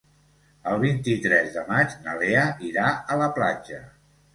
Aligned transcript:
El 0.71 0.79
vint-i-tres 0.83 1.53
de 1.59 1.67
maig 1.69 1.95
na 2.09 2.19
Lea 2.25 2.49
irà 2.73 2.93
a 3.17 3.23
la 3.25 3.33
platja. 3.41 3.89